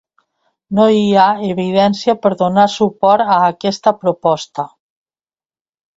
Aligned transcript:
No 0.79 0.85
hi 0.99 1.03
ha 1.17 1.25
evidència 1.49 2.15
per 2.23 2.31
donar 2.41 2.65
suport 2.77 3.33
a 3.37 3.39
aquesta 3.53 3.97
proposta. 4.07 4.71